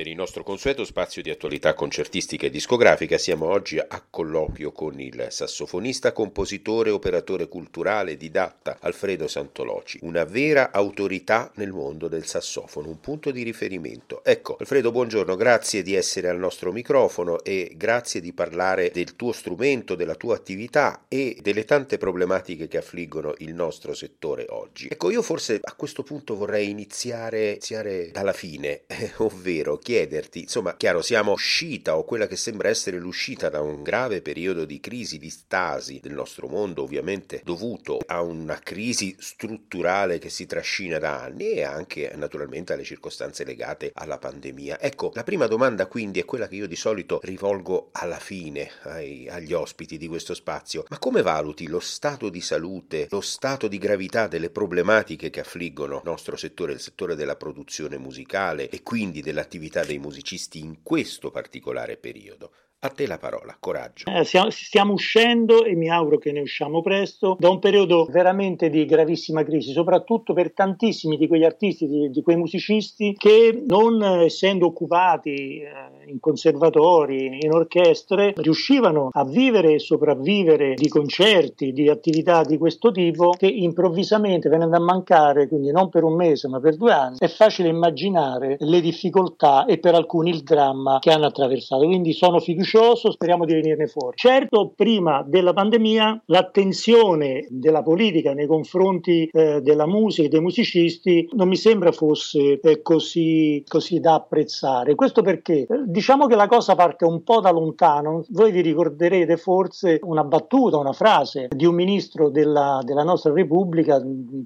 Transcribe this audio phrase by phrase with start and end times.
[0.00, 4.98] Per il nostro consueto spazio di attualità concertistica e discografica siamo oggi a colloquio con
[4.98, 12.88] il sassofonista, compositore, operatore culturale, didatta Alfredo Santoloci, una vera autorità nel mondo del sassofono,
[12.88, 14.24] un punto di riferimento.
[14.24, 19.32] Ecco, Alfredo, buongiorno, grazie di essere al nostro microfono e grazie di parlare del tuo
[19.32, 24.88] strumento, della tua attività e delle tante problematiche che affliggono il nostro settore oggi.
[24.90, 28.84] Ecco, io forse a questo punto vorrei iniziare, iniziare dalla fine,
[29.18, 34.22] ovvero chiederti, insomma, chiaro, siamo uscita o quella che sembra essere l'uscita da un grave
[34.22, 40.28] periodo di crisi, di stasi del nostro mondo, ovviamente dovuto a una crisi strutturale che
[40.28, 44.80] si trascina da anni e anche naturalmente alle circostanze legate alla pandemia.
[44.80, 49.28] Ecco, la prima domanda quindi è quella che io di solito rivolgo alla fine ai,
[49.28, 50.84] agli ospiti di questo spazio.
[50.88, 55.96] Ma come valuti lo stato di salute, lo stato di gravità delle problematiche che affliggono
[55.96, 60.82] il nostro settore, il settore della produzione musicale e quindi dell'attività l'attività dei musicisti in
[60.82, 62.52] questo particolare periodo.
[62.82, 64.10] A te la parola, coraggio.
[64.10, 68.86] Eh, stiamo uscendo e mi auguro che ne usciamo presto da un periodo veramente di
[68.86, 74.64] gravissima crisi, soprattutto per tantissimi di quegli artisti, di, di quei musicisti che non essendo
[74.64, 75.70] occupati eh,
[76.06, 82.90] in conservatori, in orchestre, riuscivano a vivere e sopravvivere di concerti, di attività di questo
[82.92, 87.16] tipo che improvvisamente venendo a mancare, quindi non per un mese ma per due anni,
[87.18, 91.84] è facile immaginare le difficoltà e per alcuni il dramma che hanno attraversato.
[91.84, 94.16] Quindi sono fiducioso fiducioso, speriamo di venirne fuori.
[94.16, 101.28] Certo, prima della pandemia l'attenzione della politica nei confronti eh, della musica e dei musicisti
[101.32, 104.94] non mi sembra fosse eh, così, così, da apprezzare.
[104.94, 108.24] Questo perché eh, diciamo che la cosa parte un po' da lontano.
[108.28, 114.00] Voi vi ricorderete forse una battuta, una frase di un ministro della, della nostra Repubblica,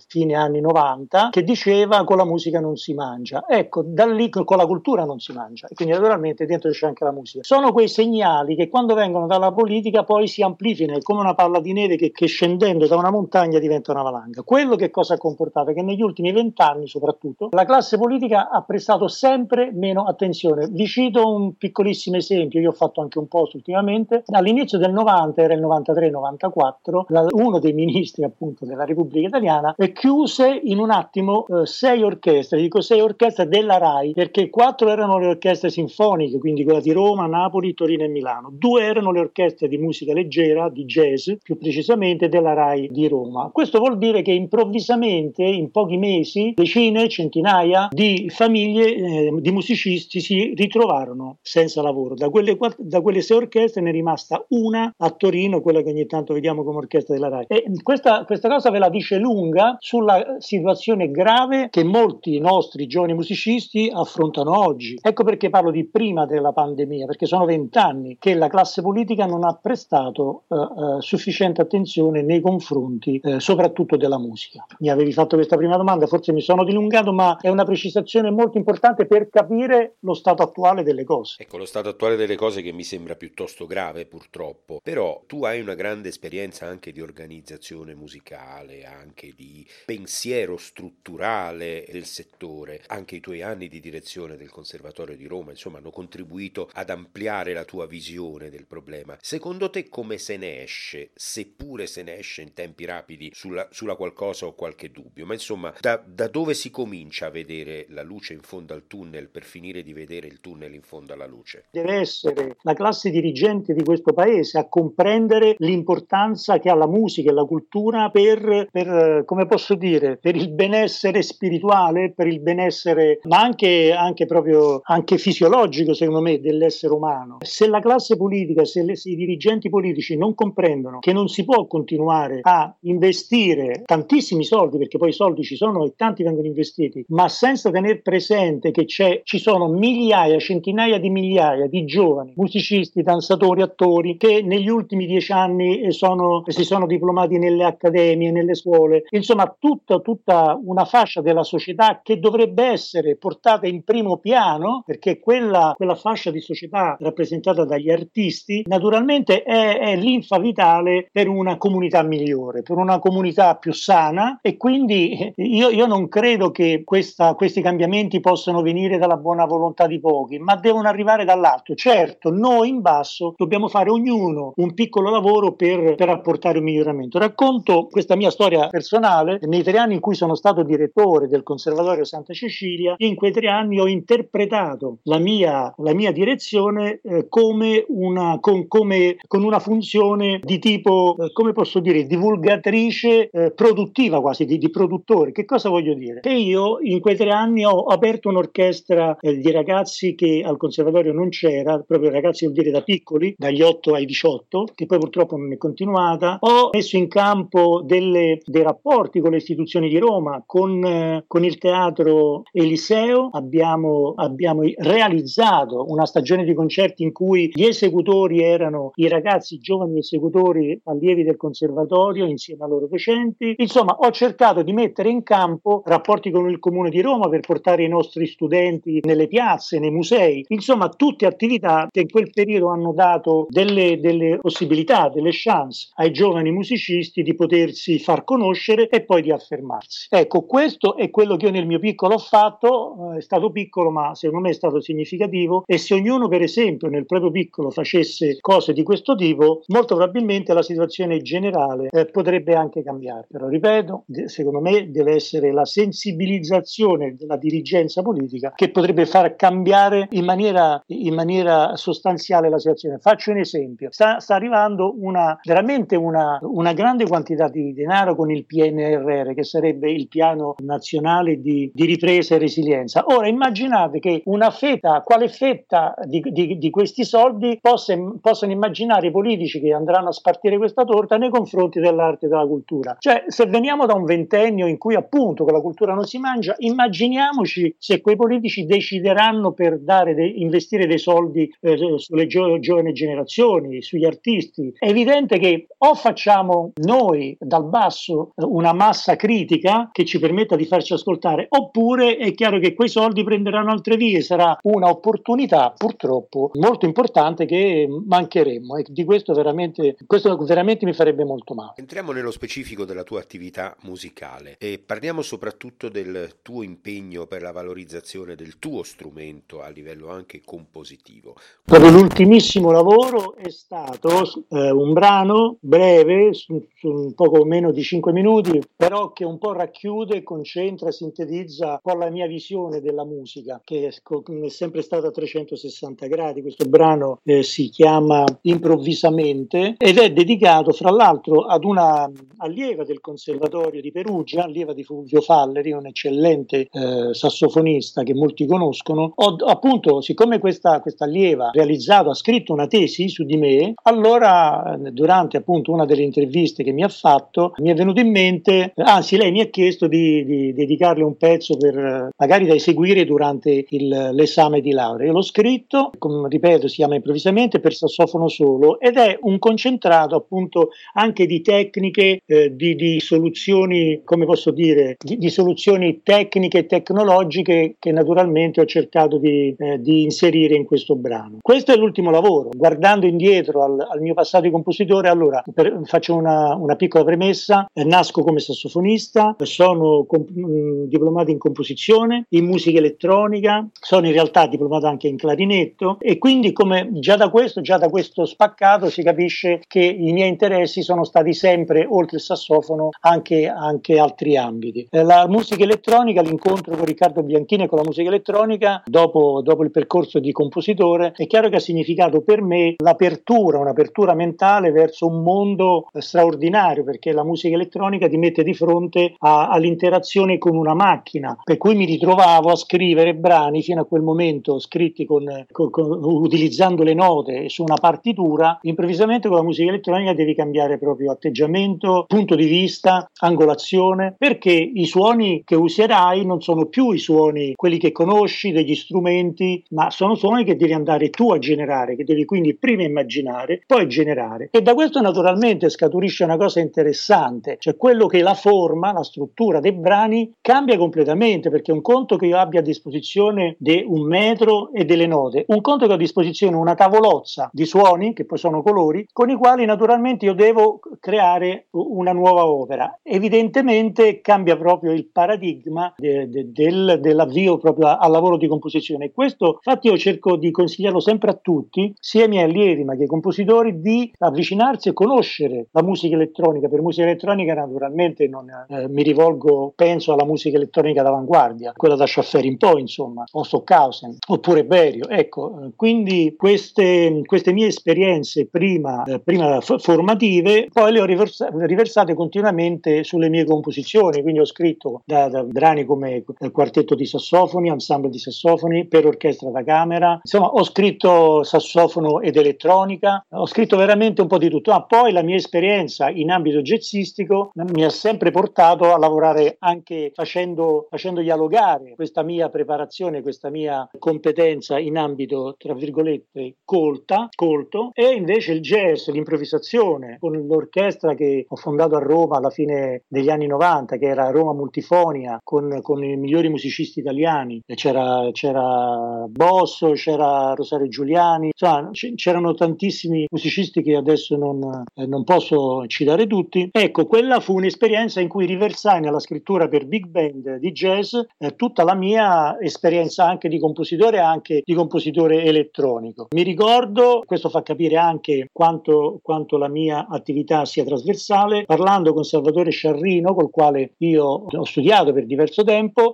[0.08, 3.44] fine anni 90, che diceva con la musica non si mangia.
[3.46, 5.66] Ecco, da lì con la cultura non si mangia.
[5.66, 7.42] E quindi naturalmente dentro c'è anche la musica.
[7.42, 11.34] Sono quei segnali segnali che quando vengono dalla politica poi si amplificano, è come una
[11.34, 14.42] palla di neve che, che scendendo da una montagna diventa una valanga.
[14.42, 15.72] Quello che cosa ha comportato?
[15.72, 20.68] Che negli ultimi vent'anni soprattutto la classe politica ha prestato sempre meno attenzione.
[20.68, 25.42] Vi cito un piccolissimo esempio, io ho fatto anche un post ultimamente, all'inizio del 90,
[25.42, 31.66] era il 93-94, uno dei ministri appunto della Repubblica Italiana chiuse in un attimo eh,
[31.66, 36.80] sei orchestre, dico sei orchestre della RAI, perché quattro erano le orchestre sinfoniche, quindi quella
[36.80, 38.50] di Roma, Napoli, Torino e Milano.
[38.52, 43.50] Due erano le orchestre di musica leggera, di jazz, più precisamente della RAI di Roma.
[43.52, 50.20] Questo vuol dire che improvvisamente, in pochi mesi, decine, centinaia di famiglie eh, di musicisti
[50.20, 52.14] si ritrovarono senza lavoro.
[52.14, 56.06] Da quelle, da quelle sei orchestre ne è rimasta una a Torino, quella che ogni
[56.06, 57.44] tanto vediamo come orchestra della RAI.
[57.48, 63.14] E questa, questa cosa ve la dice lunga sulla situazione grave che molti nostri giovani
[63.14, 64.98] musicisti affrontano oggi.
[65.00, 69.24] Ecco perché parlo di prima della pandemia, perché sono vent'anni anni che la classe politica
[69.26, 74.66] non ha prestato eh, eh, sufficiente attenzione nei confronti eh, soprattutto della musica.
[74.80, 78.58] Mi avevi fatto questa prima domanda, forse mi sono dilungato, ma è una precisazione molto
[78.58, 81.36] importante per capire lo stato attuale delle cose.
[81.42, 85.60] Ecco, lo stato attuale delle cose che mi sembra piuttosto grave purtroppo, però tu hai
[85.60, 93.20] una grande esperienza anche di organizzazione musicale, anche di pensiero strutturale del settore, anche i
[93.20, 97.83] tuoi anni di direzione del Conservatorio di Roma, insomma, hanno contribuito ad ampliare la tua
[97.84, 99.16] tua visione del problema.
[99.20, 103.94] Secondo te come se ne esce, seppure se ne esce in tempi rapidi sulla, sulla
[103.94, 105.26] qualcosa o qualche dubbio?
[105.26, 109.28] Ma insomma, da, da dove si comincia a vedere la luce in fondo al tunnel
[109.28, 111.66] per finire di vedere il tunnel in fondo alla luce?
[111.70, 117.30] Deve essere la classe dirigente di questo paese a comprendere l'importanza che ha la musica
[117.30, 123.20] e la cultura per, per come posso dire, per il benessere spirituale, per il benessere,
[123.24, 127.38] ma anche, anche proprio anche fisiologico, secondo me, dell'essere umano.
[127.42, 131.66] Se classe politica, se, le, se i dirigenti politici non comprendono che non si può
[131.66, 137.04] continuare a investire tantissimi soldi, perché poi i soldi ci sono e tanti vengono investiti,
[137.08, 143.62] ma senza tenere presente che ci sono migliaia, centinaia di migliaia di giovani musicisti, danzatori,
[143.62, 149.04] attori che negli ultimi dieci anni eh, sono, si sono diplomati nelle accademie, nelle scuole,
[149.10, 155.18] insomma tutta, tutta una fascia della società che dovrebbe essere portata in primo piano perché
[155.18, 161.56] quella, quella fascia di società rappresentata dagli artisti, naturalmente è, è l'infa vitale per una
[161.56, 166.82] comunità migliore, per una comunità più sana e quindi eh, io, io non credo che
[166.84, 171.74] questa, questi cambiamenti possano venire dalla buona volontà di pochi, ma devono arrivare dall'alto.
[171.74, 177.18] Certo, noi in basso dobbiamo fare ognuno un piccolo lavoro per, per apportare un miglioramento.
[177.18, 179.38] Racconto questa mia storia personale.
[179.42, 183.48] Nei tre anni in cui sono stato direttore del Conservatorio Santa Cecilia, in quei tre
[183.48, 189.58] anni ho interpretato la mia, la mia direzione eh, come, una, con, come, con, una
[189.58, 195.32] funzione di tipo, eh, come posso dire, divulgatrice eh, produttiva quasi, di, di produttore.
[195.32, 196.20] Che cosa voglio dire?
[196.20, 201.12] Che io in quei tre anni ho aperto un'orchestra eh, di ragazzi che al conservatorio
[201.12, 205.36] non c'era, proprio ragazzi vuol dire da piccoli, dagli 8 ai 18, che poi purtroppo
[205.36, 206.38] non è continuata.
[206.40, 211.44] Ho messo in campo delle, dei rapporti con le istituzioni di Roma, con, eh, con
[211.44, 218.92] il teatro Eliseo, abbiamo, abbiamo realizzato una stagione di concerti in cui gli esecutori erano
[218.96, 223.54] i ragazzi, giovani esecutori allievi del conservatorio insieme a loro docenti.
[223.58, 227.84] Insomma, ho cercato di mettere in campo rapporti con il comune di Roma per portare
[227.84, 230.44] i nostri studenti nelle piazze, nei musei.
[230.48, 236.12] Insomma, tutte attività che in quel periodo hanno dato delle, delle possibilità, delle chance ai
[236.12, 240.08] giovani musicisti di potersi far conoscere e poi di affermarsi.
[240.10, 243.90] Ecco, questo è quello che io nel mio piccolo ho fatto, eh, è stato piccolo
[243.90, 248.38] ma secondo me è stato significativo e se ognuno per esempio nel proprio piccolo facesse
[248.40, 253.26] cose di questo tipo, molto probabilmente la situazione generale eh, potrebbe anche cambiare.
[253.30, 260.08] Però ripeto, secondo me deve essere la sensibilizzazione della dirigenza politica che potrebbe far cambiare
[260.10, 262.98] in maniera, in maniera sostanziale la situazione.
[262.98, 268.30] Faccio un esempio, sta, sta arrivando una, veramente una, una grande quantità di denaro con
[268.30, 273.04] il PNRR, che sarebbe il piano nazionale di, di ripresa e resilienza.
[273.06, 279.06] Ora immaginate che una fetta, quale fetta di, di, di questi soldi possa, possono immaginare
[279.06, 282.96] i politici che andranno a spartire questa torta nei confronti dell'arte e della cultura.
[282.98, 286.56] Cioè, se veniamo da un ventennio in cui appunto con la cultura non si mangia,
[286.58, 292.92] immaginiamoci se quei politici decideranno per dare de, investire dei soldi eh, sulle gio- giovani
[292.92, 294.74] generazioni, sugli artisti.
[294.76, 300.64] È evidente che o facciamo noi dal basso una massa critica che ci permetta di
[300.64, 306.86] farci ascoltare, oppure è chiaro che quei soldi prenderanno altre vie, sarà un'opportunità purtroppo molto
[306.86, 307.02] importante
[307.46, 311.72] che mancheremo e di questo veramente, questo veramente mi farebbe molto male.
[311.76, 317.52] Entriamo nello specifico della tua attività musicale e parliamo soprattutto del tuo impegno per la
[317.52, 321.34] valorizzazione del tuo strumento a livello anche compositivo.
[321.64, 327.82] Proprio l'ultimissimo lavoro è stato eh, un brano breve, su, su un poco meno di
[327.82, 333.04] 5 minuti, però che un po' racchiude, concentra, sintetizza un po' la mia visione della
[333.04, 336.42] musica, che è sempre stata a 360 gradi.
[336.42, 336.93] Questo brano
[337.24, 343.90] eh, si chiama Improvvisamente ed è dedicato, fra l'altro, ad una allieva del Conservatorio di
[343.90, 349.12] Perugia, allieva di Fulvio Falleri, un eccellente eh, sassofonista che molti conoscono.
[349.14, 353.74] Ho, appunto, siccome questa, questa allieva ha realizzato, ha scritto una tesi su di me,
[353.82, 358.72] allora durante appunto una delle interviste che mi ha fatto, mi è venuto in mente,
[358.76, 363.64] anzi lei mi ha chiesto di, di dedicarle un pezzo per magari da eseguire durante
[363.68, 365.06] il, l'esame di laurea.
[365.06, 370.14] Io l'ho scritto, come ripeto, si chiama improvvisamente per sassofono solo ed è un concentrato
[370.16, 376.58] appunto anche di tecniche, eh, di, di, soluzioni, come posso dire, di, di, soluzioni tecniche
[376.58, 381.38] e tecnologiche che naturalmente ho cercato di, eh, di, inserire in questo brano.
[381.40, 382.50] Questo è l'ultimo lavoro.
[382.54, 387.68] Guardando indietro al, al mio passato di compositore, allora per, faccio una, una, piccola premessa,
[387.72, 394.12] eh, nasco come sassofonista, sono comp- mh, diplomato in composizione, in musica elettronica, sono in
[394.12, 398.88] realtà diplomato anche in clarinetto e quindi come già da questo, già da questo spaccato
[398.88, 404.38] si capisce che i miei interessi sono stati sempre, oltre il sassofono, anche, anche altri
[404.38, 404.88] ambiti.
[404.90, 409.62] Eh, la musica elettronica, l'incontro con Riccardo Bianchini e con la musica elettronica, dopo, dopo
[409.62, 415.06] il percorso di compositore, è chiaro che ha significato per me l'apertura, un'apertura mentale verso
[415.06, 420.72] un mondo straordinario, perché la musica elettronica ti mette di fronte a, all'interazione con una
[420.72, 425.68] macchina, per cui mi ritrovavo a scrivere brani fino a quel momento scritti con, con,
[425.68, 431.10] con, utilizzando le note su una partitura, improvvisamente con la musica elettronica devi cambiare proprio
[431.10, 437.52] atteggiamento, punto di vista, angolazione, perché i suoni che userai non sono più i suoni
[437.54, 442.04] quelli che conosci degli strumenti, ma sono suoni che devi andare tu a generare, che
[442.04, 444.48] devi quindi prima immaginare, poi generare.
[444.50, 449.60] E da questo naturalmente scaturisce una cosa interessante, cioè quello che la forma, la struttura
[449.60, 454.72] dei brani cambia completamente, perché un conto che io abbia a disposizione di un metro
[454.72, 458.38] e delle note, un conto che ho a disposizione una tavolozza di suoni, che poi
[458.38, 462.98] sono colori, con i quali naturalmente io devo creare una nuova opera.
[463.02, 469.12] Evidentemente cambia proprio il paradigma de, de, del, dell'avvio proprio al lavoro di composizione.
[469.12, 472.94] Questo fa infatti io cerco di consigliarlo sempre a tutti, sia ai miei allievi ma
[472.94, 476.68] che ai compositori, di avvicinarsi e conoscere la musica elettronica.
[476.68, 482.06] Per musica elettronica naturalmente non, eh, mi rivolgo, penso alla musica elettronica d'avanguardia, quella da
[482.06, 485.08] Schaffer in poi, insomma, o Stockhausen, oppure Berio.
[485.08, 492.14] Ecco, quindi queste, queste mie esperienze prima, eh, prima formative, poi le ho riversa- riversate
[492.14, 497.68] continuamente sulle mie composizioni, quindi ho scritto da, da brani come il quartetto di sassofoni,
[497.68, 503.76] ensemble di sassofoni, per orchestra da camera, insomma ho scritto sassofono ed elettronica, ho scritto
[503.76, 507.90] veramente un po' di tutto, ma poi la mia esperienza in ambito jazzistico mi ha
[507.90, 514.96] sempre portato a lavorare anche facendo, facendo dialogare questa mia preparazione, questa mia competenza in
[514.96, 516.23] ambito, tra virgolette,
[516.64, 522.50] colta, colto, e invece il jazz, l'improvvisazione, con l'orchestra che ho fondato a Roma alla
[522.50, 528.28] fine degli anni 90, che era Roma Multifonia, con, con i migliori musicisti italiani, c'era,
[528.32, 535.86] c'era Bosso, c'era Rosario Giuliani, insomma c'erano tantissimi musicisti che adesso non, eh, non posso
[535.86, 536.68] citare tutti.
[536.70, 541.54] Ecco, quella fu un'esperienza in cui riversai nella scrittura per big band di jazz eh,
[541.56, 546.13] tutta la mia esperienza anche di compositore anche di compositore elettronico.
[546.30, 552.24] Mi ricordo, questo fa capire anche quanto, quanto la mia attività sia trasversale, parlando con
[552.24, 556.12] Salvatore Sciarrino, col quale io ho studiato per diverso tempo,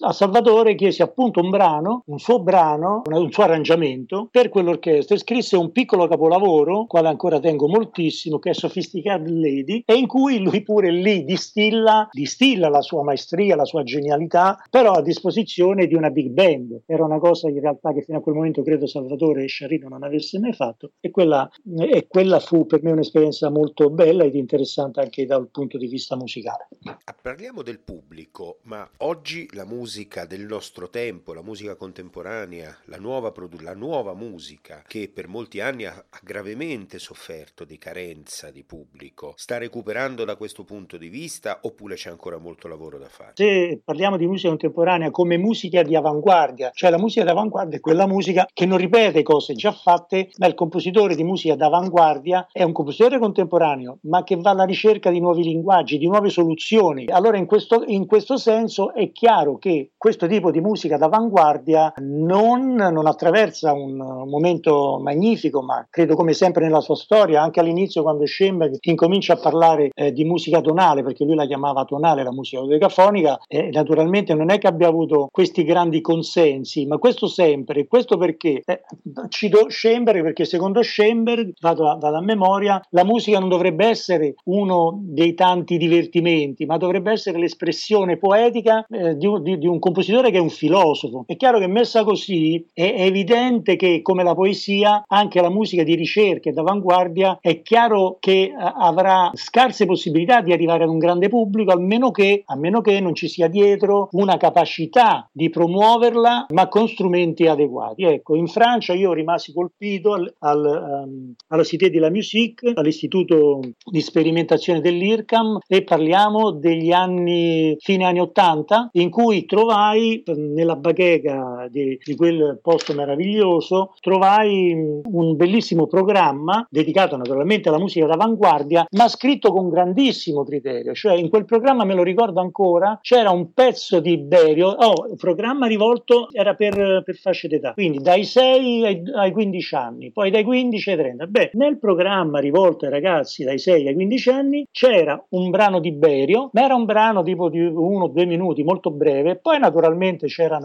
[0.00, 5.18] a Salvatore chiesi appunto un brano, un suo brano, un suo arrangiamento per quell'orchestra e
[5.18, 10.38] scrisse un piccolo capolavoro, quale ancora tengo moltissimo, che è Sophisticated Lady, e in cui
[10.38, 15.94] lui pure lì distilla, distilla la sua maestria, la sua genialità, però a disposizione di
[15.94, 16.82] una big band.
[16.86, 20.38] Era una cosa in realtà che fino a quel momento credo Salvatore Sciarrino non avesse
[20.38, 25.26] mai fatto e quella, e quella fu per me un'esperienza molto bella ed interessante anche
[25.26, 26.68] dal punto di vista musicale.
[26.84, 32.98] Ah, parliamo del pubblico, ma oggi la musica del nostro tempo, la musica contemporanea, la
[32.98, 38.50] nuova, produ- la nuova musica che per molti anni ha, ha gravemente sofferto di carenza
[38.50, 43.08] di pubblico, sta recuperando da questo punto di vista oppure c'è ancora molto lavoro da
[43.08, 43.32] fare?
[43.34, 47.80] Se parliamo di musica contemporanea come musica di avanguardia, cioè la musica di avanguardia è
[47.80, 52.62] quella musica che non ripete cose già fatte, ma il compositore di musica d'avanguardia è
[52.62, 57.06] un compositore contemporaneo, ma che va alla ricerca di nuovi linguaggi, di nuove soluzioni.
[57.08, 62.74] Allora in questo, in questo senso è chiaro che questo tipo di musica d'avanguardia non,
[62.74, 68.26] non attraversa un momento magnifico, ma credo come sempre nella sua storia, anche all'inizio quando
[68.26, 72.60] Schoenberg incomincia a parlare eh, di musica tonale, perché lui la chiamava tonale la musica
[72.60, 78.18] dodecafonica, eh, naturalmente non è che abbia avuto questi grandi consensi, ma questo sempre, questo
[78.18, 78.82] perché eh,
[79.28, 84.34] cito Schoenberg perché secondo Schoenberg, vado a, vado a memoria, la musica non dovrebbe essere
[84.44, 90.30] uno dei tanti divertimenti, ma dovrebbe essere l'espressione poetica eh, di, di, di, un compositore
[90.30, 91.24] che è un filosofo.
[91.26, 95.82] È chiaro che messa così è, è evidente che come la poesia, anche la musica
[95.82, 100.98] di ricerca e d'avanguardia, è chiaro che eh, avrà scarse possibilità di arrivare ad un
[100.98, 106.46] grande pubblico, almeno che, a meno che non ci sia dietro una capacità di promuoverla,
[106.50, 108.04] ma con strumenti adeguati.
[108.04, 113.60] Ecco, in Francia io rimasi colpito al, al, um, alla Cité de la Musique, all'istituto
[113.90, 121.66] di sperimentazione dell'IRCAM e parliamo degli anni, fine anni 80, in cui trovai nella bacheca
[121.70, 129.08] di, di quel posto meraviglioso, trovai un bellissimo programma dedicato naturalmente alla musica d'avanguardia, ma
[129.08, 134.00] scritto con grandissimo criterio, cioè in quel programma me lo ricordo ancora, c'era un pezzo
[134.00, 139.32] di Berio, oh, programma rivolto era per, per fasce d'età, quindi dai 6 ai, ai
[139.32, 141.26] 15 anni, poi dai 15 ai 30.
[141.26, 145.92] Beh, nel programma rivolto ai ragazzi dai 6 ai 15 anni c'era un brano di
[145.92, 150.26] Berio, ma era un brano tipo di uno o due minuti, molto breve, poi naturalmente
[150.26, 150.58] c'era,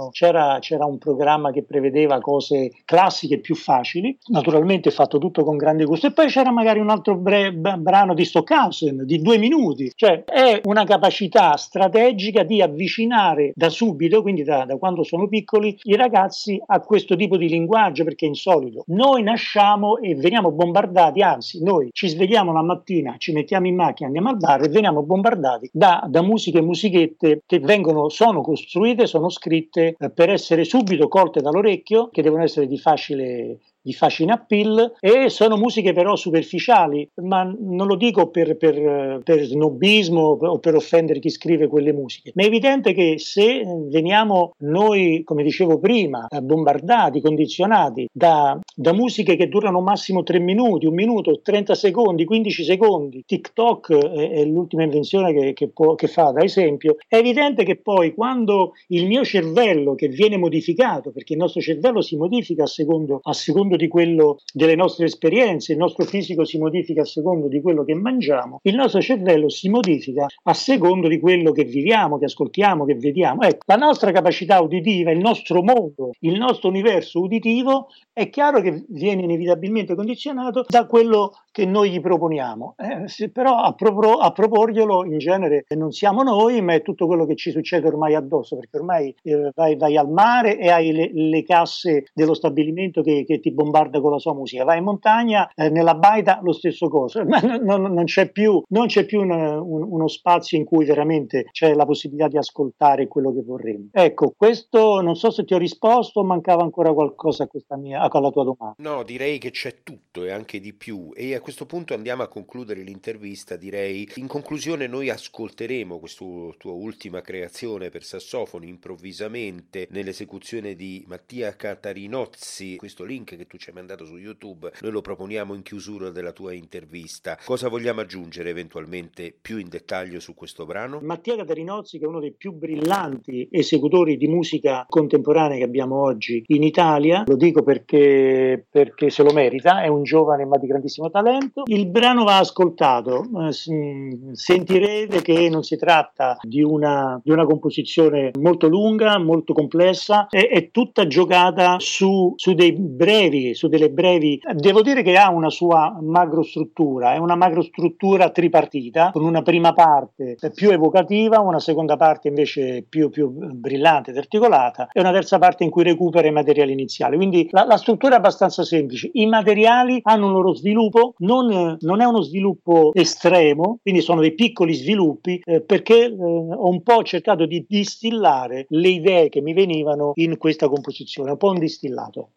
[0.59, 6.07] c'era un programma che prevedeva cose classiche più facili, naturalmente fatto tutto con grande gusto,
[6.07, 10.61] e poi c'era magari un altro bre- brano di Stockhausen di due minuti, cioè è
[10.63, 16.61] una capacità strategica di avvicinare da subito, quindi da, da quando sono piccoli, i ragazzi
[16.65, 18.83] a questo tipo di linguaggio perché è insolito.
[18.87, 24.07] Noi nasciamo e veniamo bombardati, anzi noi ci svegliamo la mattina, ci mettiamo in macchina,
[24.07, 29.05] andiamo al bar e veniamo bombardati da, da musiche e musichette che vengono, sono costruite,
[29.05, 34.31] sono scritte eh, per essere subito colte dall'orecchio, che devono essere di facile di facile
[34.31, 40.59] appeal e sono musiche però superficiali, ma non lo dico per, per, per snobismo o
[40.59, 45.79] per offendere chi scrive quelle musiche, ma è evidente che se veniamo noi, come dicevo
[45.79, 52.25] prima, bombardati, condizionati da, da musiche che durano massimo 3 minuti, un minuto, 30 secondi,
[52.25, 57.15] 15 secondi, TikTok è, è l'ultima invenzione che, che, può, che fa da esempio, è
[57.15, 62.17] evidente che poi quando il mio cervello che viene modificato, perché il nostro cervello si
[62.17, 67.01] modifica a secondo, a secondo di quello delle nostre esperienze, il nostro fisico si modifica
[67.01, 71.51] a secondo di quello che mangiamo, il nostro cervello si modifica a secondo di quello
[71.51, 73.43] che viviamo, che ascoltiamo, che vediamo.
[73.43, 78.83] Ecco, la nostra capacità uditiva, il nostro mondo, il nostro universo uditivo è chiaro che
[78.89, 82.75] viene inevitabilmente condizionato da quello che noi gli proponiamo.
[82.77, 87.05] Eh, se, però a, propor- a, proporglielo in genere non siamo noi, ma è tutto
[87.05, 90.91] quello che ci succede ormai addosso, perché ormai eh, vai, vai, al mare e hai
[90.91, 94.63] le, le casse dello stabilimento che, che ti bombarda con la sua musica.
[94.63, 98.85] Vai in montagna, eh, nella baita lo stesso cosa, ma non, non, c'è più, non
[98.85, 103.33] c'è più una, un, uno spazio in cui veramente c'è la possibilità di ascoltare quello
[103.33, 103.89] che vorremmo.
[103.91, 108.29] Ecco, questo non so se ti ho risposto, mancava ancora qualcosa a questa mia, alla
[108.29, 108.75] tua domanda.
[108.77, 111.11] No, direi che c'è tutto e anche di più.
[111.15, 113.55] E a questo punto andiamo a concludere l'intervista.
[113.55, 116.25] Direi, in conclusione, noi ascolteremo questa
[116.57, 122.75] tua ultima creazione per sassofono improvvisamente nell'esecuzione di Mattia Catarinozzi.
[122.77, 126.33] Questo link che tu ci hai mandato su YouTube, noi lo proponiamo in chiusura della
[126.33, 127.37] tua intervista.
[127.43, 130.99] Cosa vogliamo aggiungere eventualmente più in dettaglio su questo brano?
[131.01, 136.43] Mattia Catarinozzi, che è uno dei più brillanti esecutori di musica contemporanea che abbiamo oggi
[136.47, 141.09] in Italia, lo dico perché, perché se lo merita, è un giovane ma di grandissimo
[141.09, 141.63] talento.
[141.65, 148.31] Il brano va ascoltato, eh, sentirete che non si tratta di una, di una composizione
[148.39, 154.39] molto lunga, molto complessa, è, è tutta giocata su, su dei brevi, su delle brevi.
[154.53, 160.37] Devo dire che ha una sua macrostruttura, è una macrostruttura tripartita, con una prima parte
[160.53, 165.63] più evocativa, una seconda parte invece più, più brillante ed articolata e una terza parte
[165.63, 167.15] in cui recupera i materiali iniziali.
[167.15, 169.09] Quindi la, la struttura è abbastanza semplice.
[169.13, 174.33] I materiali hanno un loro sviluppo, non, non è uno sviluppo estremo, quindi sono dei
[174.33, 179.53] piccoli sviluppi eh, perché eh, ho un po' cercato di distillare le idee che mi
[179.53, 182.31] venivano in questa composizione, un po' un distillato.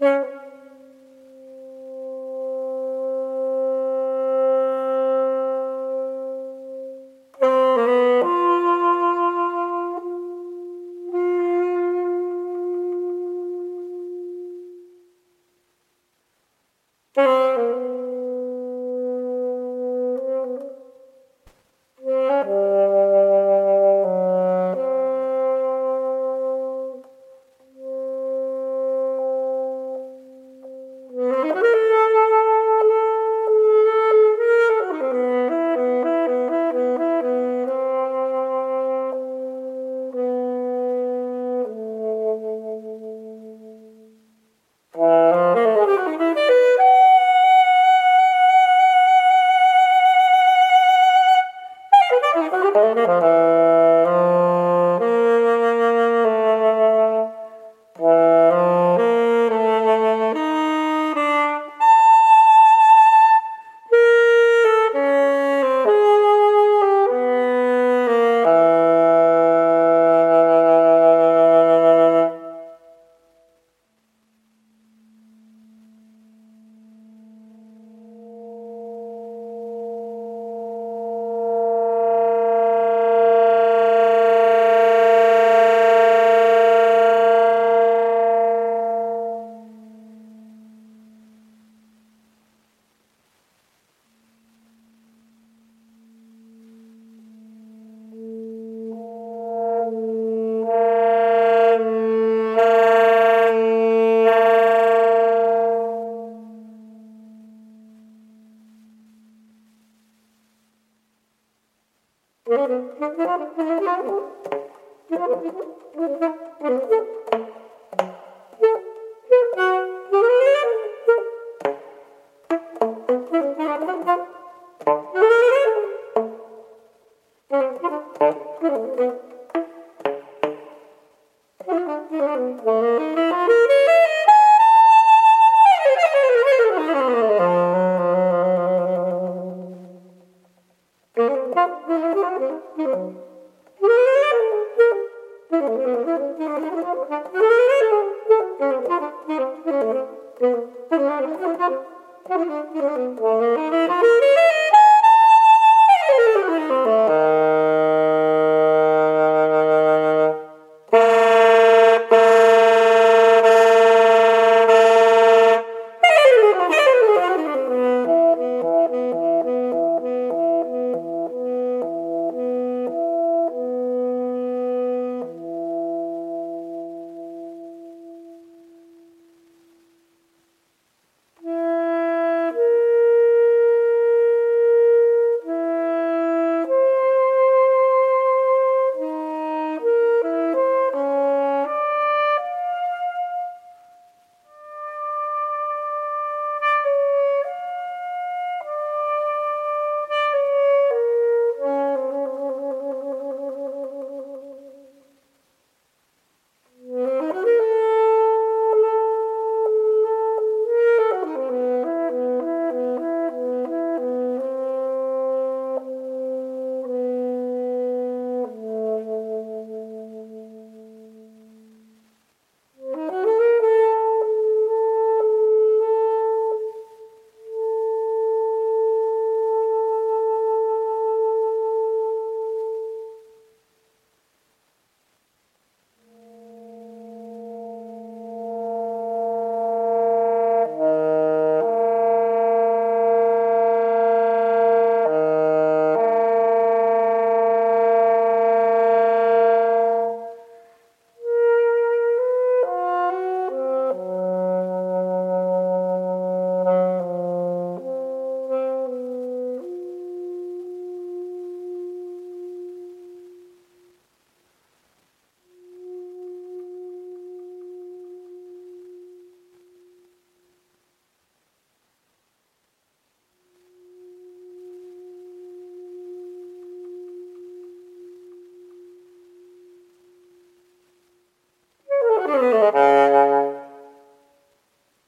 [0.00, 0.39] Thank you.